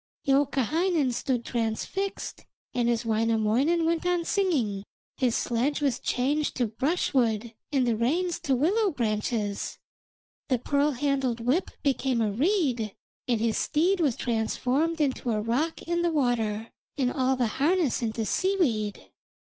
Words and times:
Youkahainen 0.25 1.11
stood 1.13 1.45
transfixed, 1.45 2.47
and 2.73 2.89
as 2.89 3.05
Wainamoinen 3.05 3.85
went 3.85 4.03
on 4.03 4.25
singing 4.25 4.83
his 5.15 5.35
sledge 5.35 5.79
was 5.79 5.99
changed 5.99 6.55
to 6.55 6.65
brushwood 6.65 7.53
and 7.71 7.85
the 7.85 7.95
reins 7.95 8.39
to 8.39 8.55
willow 8.55 8.89
branches, 8.89 9.77
the 10.47 10.57
pearl 10.57 10.93
handled 10.93 11.39
whip 11.39 11.69
became 11.83 12.19
a 12.19 12.31
reed, 12.31 12.95
and 13.27 13.39
his 13.39 13.57
steed 13.59 13.99
was 13.99 14.15
transformed 14.15 14.99
into 14.99 15.29
a 15.29 15.39
rock 15.39 15.83
in 15.83 16.01
the 16.01 16.11
water, 16.11 16.71
and 16.97 17.13
all 17.13 17.35
the 17.35 17.45
harness 17.45 18.01
into 18.01 18.25
seaweed. 18.25 19.11